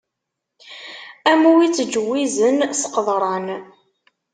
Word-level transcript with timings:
Am 1.31 1.43
wi 1.51 1.59
ittǧewwizen 1.65 2.57
s 2.79 2.81
qeḍran. 2.93 3.47